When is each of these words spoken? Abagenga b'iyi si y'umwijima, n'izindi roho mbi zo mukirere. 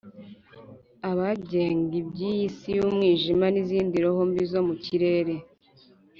Abagenga 1.09 1.97
b'iyi 2.09 2.47
si 2.57 2.67
y'umwijima, 2.77 3.45
n'izindi 3.51 3.95
roho 4.03 4.21
mbi 4.29 4.43
zo 4.51 4.61
mukirere. 4.67 5.35